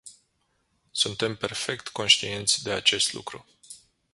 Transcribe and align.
Suntem 0.91 1.35
perfect 1.37 1.87
conștienți 1.89 2.63
de 2.63 2.71
acest 2.71 3.13
lucru. 3.13 3.45